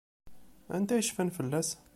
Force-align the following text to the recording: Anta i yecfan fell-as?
Anta 0.75 0.93
i 0.97 0.99
yecfan 0.99 1.29
fell-as? 1.37 1.69